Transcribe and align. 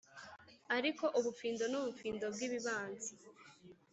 ariko 0.77 1.05
ubufindo 1.19 1.63
nubufindo- 1.71 2.25
bwibibanza. 2.33 3.09